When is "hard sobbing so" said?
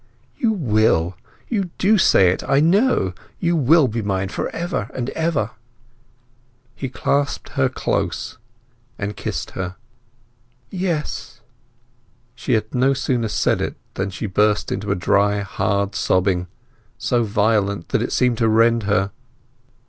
15.41-17.23